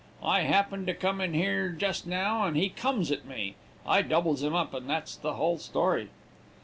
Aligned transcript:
I 0.23 0.41
happened 0.41 0.87
to 0.87 0.95
come 0.95 1.21
in 1.21 1.35
here 1.35 1.69
jus' 1.69 2.07
now, 2.07 2.45
and 2.45 2.57
he 2.57 2.69
comes 2.69 3.11
at 3.11 3.23
me. 3.25 3.53
I 3.85 4.01
doubles 4.01 4.41
him 4.41 4.55
up, 4.55 4.73
and 4.73 4.89
that's 4.89 5.15
the 5.15 5.35
hull 5.35 5.59
story.' 5.59 6.09